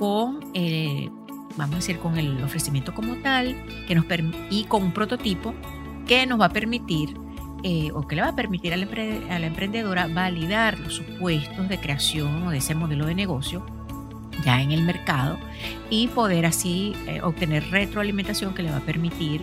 con, 0.00 0.40
el, 0.54 1.12
vamos 1.58 1.74
a 1.74 1.76
decir, 1.76 1.98
con 1.98 2.16
el 2.16 2.42
ofrecimiento 2.42 2.94
como 2.94 3.16
tal 3.16 3.54
que 3.86 3.94
nos 3.94 4.06
y 4.48 4.64
con 4.64 4.82
un 4.82 4.92
prototipo 4.92 5.54
que 6.06 6.24
nos 6.24 6.40
va 6.40 6.46
a 6.46 6.48
permitir 6.48 7.14
eh, 7.62 7.90
o 7.92 8.08
que 8.08 8.16
le 8.16 8.22
va 8.22 8.28
a 8.28 8.34
permitir 8.34 8.72
a 8.72 8.78
la, 8.78 9.46
emprendedora 9.46 10.06
validar 10.06 10.78
los 10.78 10.94
supuestos 10.94 11.68
de 11.68 11.78
creación 11.78 12.46
o 12.46 12.50
de 12.50 12.56
ese 12.56 12.74
modelo 12.74 13.04
de 13.04 13.14
negocio 13.14 13.66
ya 14.42 14.62
en 14.62 14.72
el 14.72 14.84
mercado 14.84 15.38
y 15.90 16.08
poder 16.08 16.46
así 16.46 16.94
obtener 17.22 17.70
retroalimentación 17.70 18.54
que 18.54 18.62
le 18.62 18.70
va 18.70 18.78
a 18.78 18.86
permitir 18.86 19.42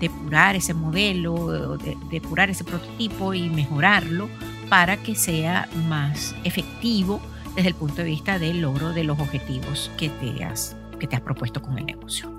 depurar 0.00 0.56
ese 0.56 0.72
modelo, 0.72 1.76
depurar 2.10 2.48
ese 2.48 2.64
prototipo 2.64 3.34
y 3.34 3.50
mejorarlo 3.50 4.30
para 4.70 4.96
que 4.96 5.14
sea 5.14 5.68
más 5.86 6.34
efectivo 6.44 7.20
desde 7.58 7.70
el 7.70 7.74
punto 7.74 7.96
de 7.96 8.04
vista 8.04 8.38
del 8.38 8.60
logro 8.60 8.92
de 8.92 9.02
los 9.02 9.18
objetivos 9.18 9.90
que 9.98 10.10
te 10.10 10.44
has, 10.44 10.76
que 11.00 11.08
te 11.08 11.16
has 11.16 11.22
propuesto 11.22 11.60
con 11.60 11.76
el 11.76 11.86
negocio. 11.86 12.32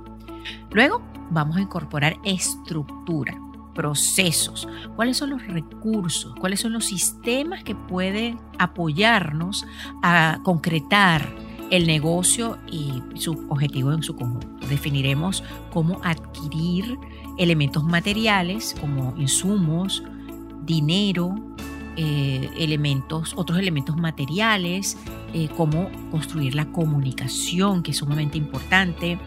Luego 0.71 1.01
vamos 1.29 1.57
a 1.57 1.59
incorporar 1.59 2.15
estructura, 2.23 3.37
procesos, 3.75 4.65
cuáles 4.95 5.17
son 5.17 5.31
los 5.31 5.45
recursos, 5.45 6.33
cuáles 6.39 6.61
son 6.61 6.71
los 6.71 6.85
sistemas 6.85 7.65
que 7.65 7.75
pueden 7.75 8.39
apoyarnos 8.59 9.65
a 10.01 10.39
concretar 10.43 11.27
el 11.69 11.85
negocio 11.85 12.57
y 12.71 13.03
su 13.15 13.45
objetivo 13.49 13.91
en 13.91 14.03
su 14.03 14.15
conjunto. 14.15 14.67
Definiremos 14.67 15.43
cómo 15.73 15.99
adquirir 16.01 16.97
elementos 17.37 17.83
materiales 17.83 18.73
como 18.79 19.13
insumos, 19.17 20.01
dinero, 20.63 21.35
eh, 22.01 22.49
elementos, 22.57 23.33
otros 23.35 23.59
elementos 23.59 23.97
materiales, 23.97 24.97
eh, 25.33 25.49
cómo 25.57 25.91
construir 26.11 26.55
la 26.55 26.71
comunicación, 26.71 27.83
que 27.83 27.91
es 27.91 27.97
sumamente 27.97 28.37
importante, 28.37 29.19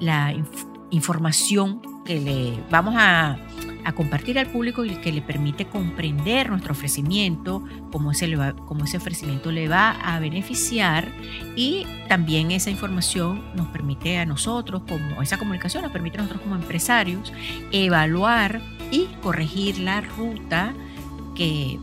la 0.00 0.34
información 0.90 1.82
que 2.06 2.18
le 2.20 2.58
vamos 2.70 2.94
a 2.96 3.36
compartir 3.94 4.38
al 4.38 4.46
público 4.46 4.86
y 4.86 4.96
que 4.96 5.12
le 5.12 5.20
permite 5.20 5.66
comprender 5.66 6.48
nuestro 6.48 6.72
ofrecimiento, 6.72 7.62
cómo 7.92 8.12
ese, 8.12 8.24
ese 8.84 8.96
ofrecimiento 8.96 9.52
le 9.52 9.68
va 9.68 9.90
a 9.90 10.18
beneficiar 10.18 11.12
y 11.56 11.86
también 12.08 12.52
esa 12.52 12.70
información 12.70 13.44
nos 13.54 13.68
permite 13.68 14.16
a 14.16 14.24
nosotros, 14.24 14.80
como 14.88 15.20
esa 15.20 15.36
comunicación 15.36 15.82
nos 15.82 15.92
permite 15.92 16.16
a 16.16 16.22
nosotros 16.22 16.42
como 16.42 16.56
empresarios 16.56 17.34
evaluar 17.70 18.62
y 18.90 19.08
corregir 19.20 19.78
la 19.78 20.00
ruta 20.00 20.72
que, 21.34 21.80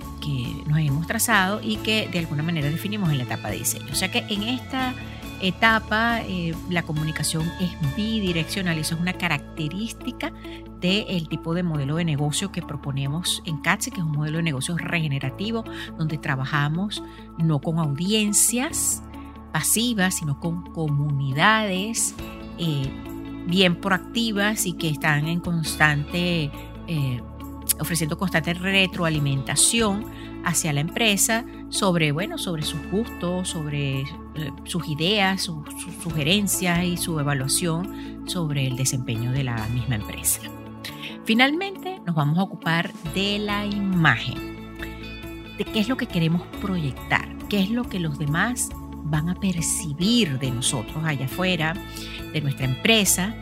nos 0.68 0.80
hemos 0.80 1.08
trazado 1.08 1.60
y 1.62 1.78
que 1.78 2.08
de 2.12 2.20
alguna 2.20 2.44
manera 2.44 2.70
definimos 2.70 3.10
en 3.10 3.18
la 3.18 3.24
etapa 3.24 3.50
de 3.50 3.58
diseño. 3.58 3.88
O 3.92 3.96
sea 3.96 4.12
que 4.12 4.20
en 4.30 4.44
esta 4.44 4.94
etapa 5.42 6.22
eh, 6.22 6.54
la 6.70 6.84
comunicación 6.84 7.44
es 7.60 7.96
bidireccional. 7.96 8.78
Eso 8.78 8.96
es 8.96 9.02
una 9.02 9.14
característica 9.14 10.32
del 10.80 11.28
tipo 11.28 11.54
de 11.54 11.64
modelo 11.64 11.96
de 11.96 12.06
negocio 12.06 12.52
que 12.52 12.62
proponemos 12.62 13.44
en 13.46 13.58
CATSE, 13.58 13.92
que 13.92 13.98
es 13.98 14.04
un 14.06 14.14
modelo 14.14 14.38
de 14.38 14.44
negocio 14.44 14.78
regenerativo, 14.78 15.64
donde 15.98 16.18
trabajamos 16.18 17.04
no 17.38 17.60
con 17.60 17.80
audiencias 17.80 19.04
pasivas, 19.52 20.16
sino 20.16 20.40
con 20.40 20.72
comunidades 20.74 22.16
eh, 22.58 22.90
bien 23.48 23.76
proactivas 23.76 24.66
y 24.66 24.74
que 24.74 24.90
están 24.90 25.28
en 25.28 25.40
constante, 25.40 26.52
eh, 26.88 27.22
ofreciendo 27.82 28.18
constante 28.18 28.54
retroalimentación 28.54 30.06
hacia 30.46 30.72
la 30.74 30.82
empresa 30.82 31.46
sobre, 31.70 32.12
bueno, 32.12 32.38
sobre 32.38 32.64
sus 32.64 32.80
gustos, 32.92 33.50
sobre 33.50 34.02
eh, 34.02 34.06
sus 34.64 34.88
ideas, 34.88 35.42
sus, 35.42 35.58
sugerencias 36.02 36.84
y 36.84 36.98
su 36.98 37.20
evaluación 37.20 38.24
sobre 38.28 38.68
el 38.68 38.76
desempeño 38.76 39.32
de 39.32 39.44
la 39.44 39.68
misma 39.68 39.96
empresa. 39.96 40.42
Finalmente, 41.26 42.00
nos 42.06 42.16
vamos 42.16 42.38
a 42.38 42.44
ocupar 42.44 42.92
de 43.14 43.40
la 43.40 43.66
imagen, 43.66 44.80
de 45.58 45.66
qué 45.66 45.80
es 45.80 45.90
lo 45.90 45.98
que 45.98 46.08
queremos 46.08 46.42
proyectar, 46.62 47.28
qué 47.50 47.60
es 47.60 47.70
lo 47.70 47.84
que 47.84 48.00
los 48.00 48.18
demás 48.18 48.70
van 49.04 49.30
a 49.30 49.36
percibir 49.36 50.40
de 50.40 50.52
nosotros 50.52 51.04
allá 51.04 51.26
afuera, 51.26 51.74
de 52.34 52.42
nuestra 52.42 52.66
empresa, 52.66 53.36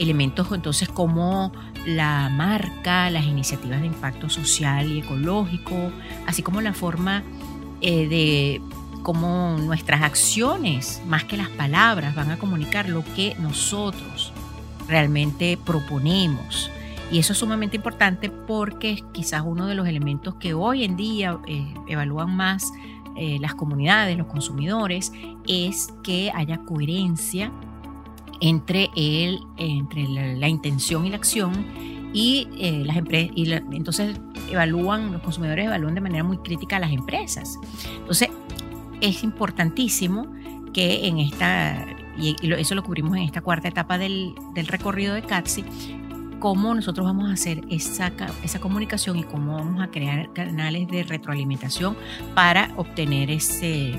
elementos 0.00 0.50
entonces 0.50 0.88
como 0.88 1.52
la 1.86 2.28
marca, 2.30 3.10
las 3.10 3.26
iniciativas 3.26 3.80
de 3.80 3.86
impacto 3.86 4.28
social 4.28 4.90
y 4.90 5.00
ecológico, 5.00 5.92
así 6.26 6.42
como 6.42 6.60
la 6.62 6.72
forma 6.72 7.22
eh, 7.82 8.08
de 8.08 8.60
cómo 9.02 9.56
nuestras 9.58 10.02
acciones, 10.02 11.02
más 11.06 11.24
que 11.24 11.36
las 11.36 11.48
palabras, 11.50 12.14
van 12.14 12.30
a 12.30 12.38
comunicar 12.38 12.88
lo 12.88 13.04
que 13.14 13.36
nosotros 13.38 14.32
realmente 14.88 15.58
proponemos. 15.64 16.70
Y 17.12 17.18
eso 17.18 17.32
es 17.32 17.38
sumamente 17.38 17.76
importante 17.76 18.30
porque 18.30 18.92
es 18.92 19.02
quizás 19.12 19.42
uno 19.44 19.66
de 19.66 19.74
los 19.74 19.86
elementos 19.86 20.34
que 20.36 20.54
hoy 20.54 20.84
en 20.84 20.96
día 20.96 21.38
eh, 21.46 21.74
evalúan 21.88 22.34
más 22.34 22.72
eh, 23.16 23.38
las 23.40 23.54
comunidades, 23.54 24.16
los 24.16 24.28
consumidores, 24.28 25.12
es 25.46 25.92
que 26.02 26.30
haya 26.34 26.58
coherencia 26.58 27.50
entre, 28.40 28.90
el, 28.96 29.40
entre 29.56 30.08
la, 30.08 30.48
intención 30.48 31.06
y 31.06 31.10
la 31.10 31.16
acción 31.16 31.52
y 32.12 32.48
eh, 32.58 32.82
las 32.84 32.96
empresas 32.96 33.30
y 33.36 33.52
entonces 33.52 34.18
evalúan 34.50 35.12
los 35.12 35.22
consumidores 35.22 35.66
evalúan 35.66 35.94
de 35.94 36.00
manera 36.00 36.24
muy 36.24 36.38
crítica 36.38 36.76
a 36.76 36.80
las 36.80 36.92
empresas. 36.92 37.58
Entonces 37.98 38.30
es 39.00 39.22
importantísimo 39.22 40.26
que 40.72 41.06
en 41.06 41.18
esta 41.18 41.86
y 42.18 42.36
eso 42.52 42.74
lo 42.74 42.82
cubrimos 42.82 43.16
en 43.16 43.22
esta 43.22 43.40
cuarta 43.40 43.68
etapa 43.68 43.96
del, 43.96 44.34
del 44.54 44.66
recorrido 44.66 45.14
de 45.14 45.22
CATSI, 45.22 45.64
cómo 46.40 46.74
nosotros 46.74 47.06
vamos 47.06 47.30
a 47.30 47.34
hacer 47.34 47.62
esa, 47.70 48.12
esa 48.42 48.60
comunicación 48.60 49.18
y 49.18 49.22
cómo 49.22 49.54
vamos 49.54 49.82
a 49.82 49.88
crear 49.88 50.32
canales 50.32 50.88
de 50.88 51.04
retroalimentación 51.04 51.96
para 52.34 52.72
obtener 52.76 53.30
ese, 53.30 53.92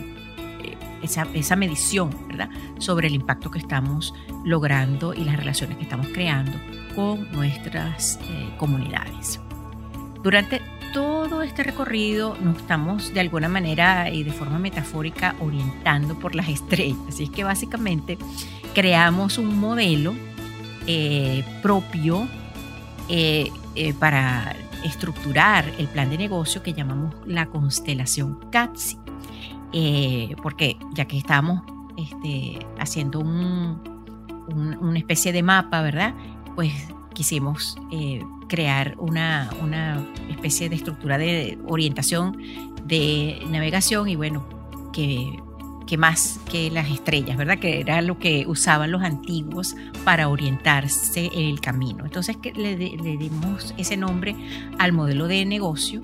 esa, 1.01 1.27
esa, 1.33 1.55
medición 1.55 2.09
¿verdad? 2.27 2.49
sobre 2.79 3.07
el 3.07 3.15
impacto 3.15 3.51
que 3.51 3.59
estamos 3.59 4.13
logrando 4.43 5.13
y 5.13 5.23
las 5.23 5.37
relaciones 5.37 5.77
que 5.77 5.83
estamos 5.83 6.07
creando 6.07 6.53
con 6.95 7.31
nuestras 7.31 8.19
eh, 8.29 8.49
comunidades. 8.57 9.39
Durante 10.23 10.61
todo 10.93 11.41
este 11.41 11.63
recorrido 11.63 12.35
nos 12.41 12.57
estamos 12.57 13.13
de 13.13 13.21
alguna 13.21 13.47
manera 13.47 14.09
y 14.09 14.23
de 14.23 14.31
forma 14.31 14.59
metafórica 14.59 15.35
orientando 15.39 16.15
por 16.19 16.35
las 16.35 16.49
estrellas. 16.49 16.99
Así 17.07 17.23
es 17.23 17.29
que 17.29 17.43
básicamente 17.43 18.17
creamos 18.73 19.37
un 19.37 19.59
modelo 19.59 20.13
eh, 20.87 21.43
propio 21.61 22.27
eh, 23.07 23.51
eh, 23.75 23.93
para 23.93 24.55
estructurar 24.83 25.65
el 25.77 25.87
plan 25.87 26.09
de 26.09 26.17
negocio 26.17 26.63
que 26.63 26.73
llamamos 26.73 27.13
la 27.25 27.45
constelación 27.47 28.39
CATSI. 28.51 29.00
Porque 30.41 30.77
ya 30.93 31.05
que 31.05 31.17
estamos 31.17 31.61
este, 31.97 32.65
haciendo 32.79 33.19
una 33.19 34.97
especie 34.97 35.31
de 35.31 35.43
mapa, 35.43 35.81
¿verdad? 35.81 36.13
Pues 36.55 36.73
quisimos 37.13 37.77
crear 38.47 38.95
una, 38.97 39.49
especie 40.29 40.69
de 40.69 40.75
estructura 40.75 41.17
de 41.17 41.57
orientación 41.67 42.37
de 42.85 43.41
navegación 43.49 44.09
y 44.09 44.15
bueno, 44.15 44.45
que 44.91 45.37
que 45.91 45.97
más 45.97 46.39
que 46.49 46.71
las 46.71 46.89
estrellas, 46.89 47.35
¿verdad? 47.35 47.59
Que 47.59 47.81
era 47.81 48.01
lo 48.01 48.17
que 48.17 48.45
usaban 48.47 48.91
los 48.91 49.01
antiguos 49.01 49.75
para 50.05 50.29
orientarse 50.29 51.29
en 51.33 51.49
el 51.49 51.59
camino. 51.59 52.05
Entonces 52.05 52.37
le, 52.55 52.77
le 52.77 53.17
dimos 53.17 53.73
ese 53.75 53.97
nombre 53.97 54.33
al 54.79 54.93
modelo 54.93 55.27
de 55.27 55.45
negocio, 55.45 55.99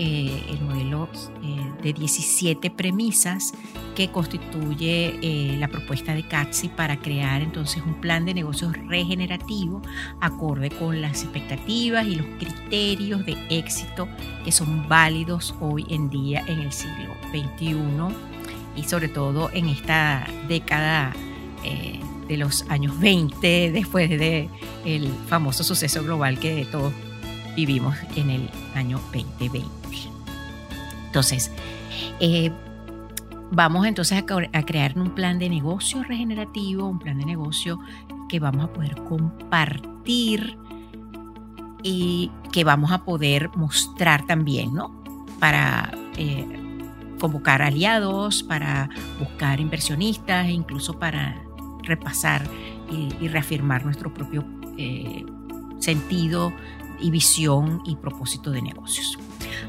eh, 0.00 0.44
el 0.48 0.60
modelo 0.60 1.08
eh, 1.42 1.72
de 1.82 1.92
17 1.92 2.70
premisas 2.70 3.52
que 3.96 4.12
constituye 4.12 5.18
eh, 5.20 5.56
la 5.58 5.66
propuesta 5.66 6.14
de 6.14 6.22
CATSI 6.22 6.68
para 6.68 7.00
crear 7.00 7.42
entonces 7.42 7.82
un 7.84 8.00
plan 8.00 8.24
de 8.24 8.32
negocios 8.32 8.74
regenerativo 8.86 9.82
acorde 10.20 10.70
con 10.70 11.02
las 11.02 11.24
expectativas 11.24 12.06
y 12.06 12.14
los 12.14 12.26
criterios 12.38 13.26
de 13.26 13.36
éxito 13.50 14.08
que 14.44 14.52
son 14.52 14.88
válidos 14.88 15.56
hoy 15.60 15.84
en 15.90 16.08
día 16.10 16.44
en 16.46 16.60
el 16.60 16.70
siglo 16.70 17.16
XXI 17.32 17.76
y 18.76 18.84
sobre 18.84 19.08
todo 19.08 19.50
en 19.52 19.68
esta 19.68 20.28
década 20.46 21.12
de 22.28 22.36
los 22.36 22.62
años 22.68 23.00
20, 23.00 23.72
después 23.72 24.08
del 24.10 24.48
el 24.84 25.10
famoso 25.26 25.64
suceso 25.64 26.04
global 26.04 26.38
que 26.38 26.66
todos 26.70 26.92
vivimos 27.58 27.96
en 28.14 28.30
el 28.30 28.50
año 28.76 29.00
2020. 29.12 29.68
Entonces, 31.06 31.50
eh, 32.20 32.52
vamos 33.50 33.84
entonces 33.84 34.16
a, 34.16 34.62
crear 34.62 34.96
un 34.96 35.10
plan 35.10 35.40
de 35.40 35.48
negocio 35.48 36.04
regenerativo, 36.04 36.86
un 36.86 37.00
plan 37.00 37.18
de 37.18 37.24
negocio 37.24 37.80
que 38.28 38.38
vamos 38.38 38.66
a 38.66 38.72
poder 38.72 38.94
compartir 39.02 40.56
y 41.82 42.30
que 42.52 42.62
vamos 42.62 42.92
a 42.92 43.04
poder 43.04 43.50
mostrar 43.56 44.24
también, 44.24 44.72
¿no? 44.72 45.02
Para 45.40 45.90
eh, 46.16 46.46
convocar 47.18 47.60
aliados, 47.60 48.44
para 48.44 48.88
buscar 49.18 49.58
inversionistas 49.58 50.46
e 50.46 50.52
incluso 50.52 51.00
para 51.00 51.42
repasar 51.82 52.48
y, 52.88 53.26
reafirmar 53.26 53.84
nuestro 53.84 54.14
propio 54.14 54.44
eh, 54.76 55.26
sentido 55.80 56.52
y 57.00 57.10
visión 57.10 57.82
y 57.84 57.96
propósito 57.96 58.50
de 58.50 58.62
negocios. 58.62 59.18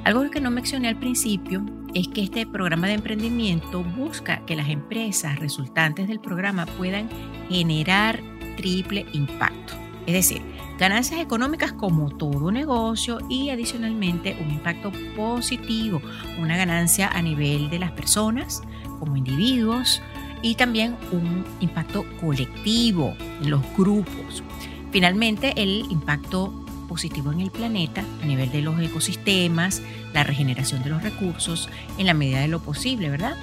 Algo 0.04 0.30
que 0.30 0.42
no 0.42 0.52
mencioné 0.52 0.88
al 0.88 1.00
principio 1.00 1.66
es 1.94 2.08
que 2.08 2.24
este 2.24 2.46
programa 2.46 2.88
de 2.88 2.94
emprendimiento 2.94 3.84
busca 3.84 4.46
que 4.46 4.56
las 4.56 4.70
empresas 4.70 5.40
resultantes 5.40 6.08
del 6.08 6.20
programa 6.20 6.66
puedan 6.66 7.10
generar 7.50 8.22
triple 8.58 9.06
impacto. 9.14 9.74
Es 10.06 10.14
decir, 10.14 10.42
ganancias 10.80 11.20
económicas 11.20 11.74
como 11.74 12.10
todo 12.10 12.52
negocio 12.52 13.20
y 13.30 13.50
adicionalmente 13.50 14.38
un 14.42 14.52
impacto 14.52 14.92
positivo, 15.16 16.02
una 16.40 16.58
ganancia 16.58 17.10
a 17.10 17.22
nivel 17.22 17.70
de 17.70 17.80
las 17.80 17.92
personas 17.92 18.62
como 19.00 19.18
individuos 19.18 20.02
y 20.42 20.56
también 20.56 20.96
un 21.12 21.46
impacto 21.60 22.06
colectivo 22.20 23.14
en 23.42 23.52
los 23.52 23.62
grupos. 23.78 24.44
Finalmente, 24.92 25.54
el 25.58 25.86
impacto 25.90 26.66
positivo 26.90 27.32
en 27.32 27.40
el 27.40 27.52
planeta 27.52 28.04
a 28.22 28.26
nivel 28.26 28.52
de 28.52 28.62
los 28.62 28.78
ecosistemas, 28.82 29.82
la 30.14 30.24
regeneración 30.24 30.84
de 30.84 30.90
los 30.90 31.02
recursos 31.02 31.70
en 31.98 32.08
la 32.08 32.14
medida 32.14 32.42
de 32.42 32.50
lo 32.50 32.60
posible, 32.60 33.10
¿verdad? 33.10 33.38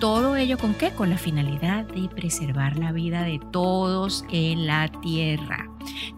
Todo 0.00 0.36
ello 0.36 0.58
con 0.58 0.74
qué? 0.74 0.90
Con 0.90 1.10
la 1.10 1.18
finalidad 1.18 1.84
de 1.84 2.08
preservar 2.08 2.76
la 2.76 2.92
vida 2.92 3.22
de 3.22 3.40
todos 3.50 4.24
en 4.30 4.66
la 4.66 4.88
Tierra. 5.00 5.68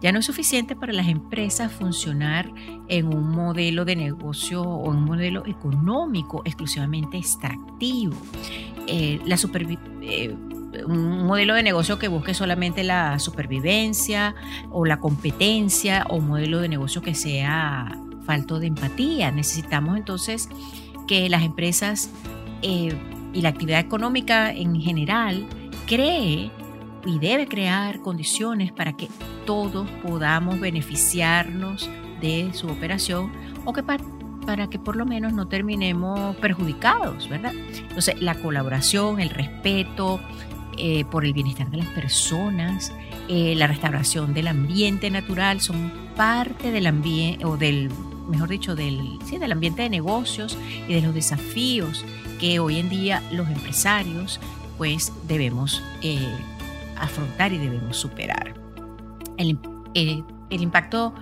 Ya 0.01 0.11
no 0.11 0.19
es 0.19 0.25
suficiente 0.25 0.75
para 0.75 0.93
las 0.93 1.07
empresas 1.07 1.71
funcionar 1.71 2.51
en 2.87 3.07
un 3.07 3.29
modelo 3.29 3.85
de 3.85 3.95
negocio 3.95 4.61
o 4.61 4.89
un 4.89 5.03
modelo 5.03 5.45
económico 5.47 6.41
exclusivamente 6.45 7.17
extractivo. 7.17 8.15
Eh, 8.87 9.19
la 9.25 9.37
eh, 10.01 10.35
un 10.85 11.25
modelo 11.25 11.53
de 11.53 11.63
negocio 11.63 11.99
que 11.99 12.07
busque 12.07 12.33
solamente 12.33 12.83
la 12.83 13.19
supervivencia 13.19 14.35
o 14.69 14.85
la 14.85 14.99
competencia 14.99 16.05
o 16.09 16.17
un 16.17 16.27
modelo 16.27 16.59
de 16.59 16.69
negocio 16.69 17.01
que 17.01 17.15
sea 17.15 17.97
falto 18.25 18.59
de 18.59 18.67
empatía. 18.67 19.31
Necesitamos 19.31 19.97
entonces 19.97 20.49
que 21.07 21.29
las 21.29 21.43
empresas 21.43 22.09
eh, 22.61 22.93
y 23.33 23.41
la 23.41 23.49
actividad 23.49 23.79
económica 23.79 24.51
en 24.51 24.79
general 24.79 25.47
cree 25.87 26.51
y 27.05 27.19
debe 27.19 27.47
crear 27.47 28.01
condiciones 28.01 28.71
para 28.71 28.93
que 28.93 29.07
todos 29.45 29.89
podamos 30.03 30.59
beneficiarnos 30.59 31.89
de 32.21 32.51
su 32.53 32.67
operación 32.67 33.31
o 33.65 33.73
que 33.73 33.83
para, 33.83 34.67
que 34.69 34.79
por 34.79 34.95
lo 34.95 35.05
menos 35.05 35.33
no 35.33 35.47
terminemos 35.47 36.35
perjudicados, 36.37 37.27
¿verdad? 37.29 37.53
Entonces, 37.53 38.21
la 38.21 38.35
colaboración, 38.35 39.19
el 39.19 39.29
respeto 39.29 40.19
eh, 40.83 41.05
por 41.05 41.25
el 41.25 41.33
bienestar 41.33 41.69
de 41.69 41.77
las 41.77 41.87
personas, 41.89 42.91
eh, 43.29 43.53
la 43.55 43.67
restauración 43.67 44.33
del 44.33 44.47
ambiente 44.47 45.11
natural 45.11 45.61
son 45.61 45.91
parte 46.15 46.71
del 46.71 46.87
ambiente 46.87 47.45
o 47.45 47.55
del 47.55 47.91
mejor 48.27 48.49
dicho, 48.49 48.75
del, 48.75 49.19
sí, 49.23 49.37
del 49.37 49.51
ambiente 49.51 49.83
de 49.83 49.89
negocios 49.91 50.57
y 50.87 50.95
de 50.95 51.01
los 51.01 51.13
desafíos 51.13 52.03
que 52.39 52.57
hoy 52.57 52.79
en 52.79 52.89
día 52.89 53.21
los 53.31 53.47
empresarios 53.47 54.39
pues 54.79 55.13
debemos 55.27 55.83
eh, 56.01 56.27
afrontar 56.97 57.53
y 57.53 57.59
debemos 57.59 57.97
superar. 57.97 58.55
El, 59.37 59.59
el, 59.93 60.23
impacto 60.49 61.13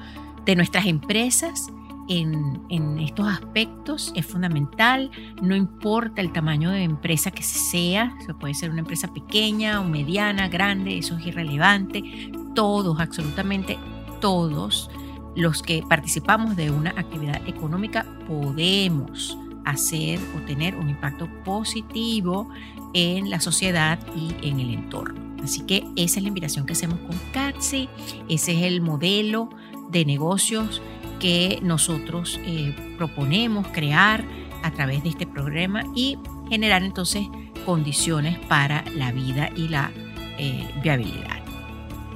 de 0.45 0.55
nuestras 0.55 0.85
empresas 0.85 1.67
en, 2.09 2.99
estos 2.99 3.27
aspectos 3.27 4.11
es 4.15 4.25
fundamental, 4.25 5.11
no 5.41 5.55
importa 5.55 6.21
el 6.21 6.33
tamaño 6.33 6.71
de 6.71 6.83
empresa 6.83 7.31
que 7.31 7.43
sea, 7.43 8.17
se 8.25 8.33
puede 8.33 8.55
ser 8.55 8.71
una 8.71 8.79
empresa 8.79 9.13
pequeña 9.13 9.79
o 9.79 9.83
mediana, 9.83 10.49
grande, 10.49 10.97
eso 10.97 11.15
es 11.17 11.27
irrelevante, 11.27 12.31
todos, 12.55 12.99
absolutamente 12.99 13.77
todos 14.19 14.89
los 15.35 15.61
que 15.61 15.83
participamos 15.87 16.55
de 16.55 16.71
una 16.71 16.89
actividad 16.91 17.47
económica 17.47 18.05
podemos 18.27 19.37
hacer 19.65 20.19
o 20.35 20.45
tener 20.45 20.75
un 20.75 20.89
impacto 20.89 21.29
positivo 21.45 22.49
en 22.93 23.29
la 23.29 23.39
sociedad 23.39 23.99
y 24.15 24.47
en 24.47 24.59
el 24.59 24.73
entorno. 24.73 25.29
Así 25.43 25.61
que 25.61 25.85
esa 25.95 26.19
es 26.19 26.23
la 26.23 26.27
invitación 26.27 26.65
que 26.65 26.73
hacemos 26.73 26.99
con 26.99 27.17
CATSI, 27.31 27.87
ese 28.27 28.57
es 28.57 28.63
el 28.63 28.81
modelo 28.81 29.49
de 29.91 30.05
negocios 30.05 30.81
que 31.19 31.59
nosotros 31.61 32.39
eh, 32.45 32.75
proponemos 32.97 33.67
crear 33.67 34.23
a 34.63 34.71
través 34.71 35.03
de 35.03 35.09
este 35.09 35.27
programa 35.27 35.83
y 35.95 36.17
generar 36.49 36.83
entonces 36.83 37.27
condiciones 37.65 38.37
para 38.47 38.83
la 38.95 39.11
vida 39.11 39.49
y 39.55 39.67
la 39.67 39.91
eh, 40.37 40.67
viabilidad. 40.81 41.39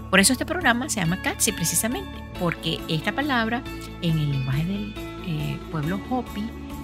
Por 0.10 0.20
eso 0.20 0.34
este 0.34 0.46
programa 0.46 0.90
se 0.90 1.00
llama 1.00 1.22
CATSI 1.22 1.52
precisamente, 1.54 2.12
porque 2.40 2.80
esta 2.88 3.12
palabra 3.12 3.64
en 4.02 4.18
el 4.18 4.32
lenguaje 4.32 4.66
del 4.66 4.94
eh, 5.26 5.60
pueblo 5.72 6.00
Hopi 6.10 6.44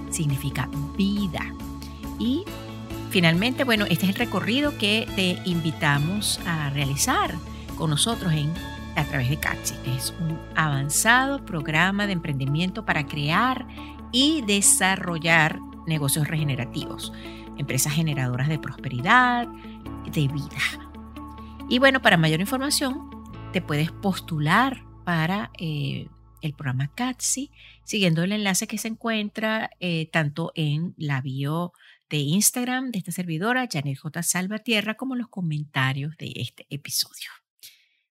significa 0.10 0.67
vida. 0.97 1.45
Y 2.17 2.43
finalmente, 3.12 3.63
bueno, 3.63 3.86
este 3.86 4.05
es 4.05 4.10
el 4.10 4.15
recorrido 4.15 4.77
que 4.77 5.08
te 5.15 5.38
invitamos 5.45 6.39
a 6.45 6.69
realizar 6.71 7.34
con 7.77 7.91
nosotros 7.91 8.34
en, 8.34 8.51
a 8.95 9.04
través 9.06 9.30
de 9.30 9.38
que 9.38 9.95
es 9.95 10.13
un 10.19 10.39
avanzado 10.56 11.45
programa 11.45 12.08
de 12.08 12.13
emprendimiento 12.13 12.86
para 12.86 13.06
crear 13.06 13.67
y 14.12 14.41
desarrollar 14.41 15.60
negocios 15.88 16.28
regenerativos, 16.28 17.13
empresas 17.58 17.93
generadoras 17.93 18.49
de 18.49 18.60
prosperidad, 18.60 19.47
de 20.06 20.28
vida. 20.28 20.89
Y 21.69 21.80
bueno, 21.80 22.02
para 22.02 22.17
mayor 22.17 22.39
información, 22.39 23.10
te 23.54 23.62
puedes 23.62 23.91
postular 23.91 24.84
para 25.06 25.52
eh, 25.58 26.08
el 26.41 26.54
programa 26.54 26.91
CATSI 26.93 27.52
siguiendo 27.84 28.23
el 28.23 28.32
enlace 28.32 28.67
que 28.67 28.78
se 28.78 28.88
encuentra 28.88 29.71
eh, 29.80 30.08
tanto 30.12 30.52
en 30.56 30.93
la 30.97 31.21
bio 31.21 31.73
de 32.10 32.17
Instagram 32.17 32.91
de 32.91 32.99
esta 32.99 33.12
servidora, 33.12 33.67
Janet 33.71 33.97
J. 33.97 34.23
Salvatierra, 34.23 34.95
como 34.95 35.15
en 35.15 35.19
los 35.19 35.30
comentarios 35.30 36.15
de 36.17 36.34
este 36.36 36.67
episodio. 36.69 37.30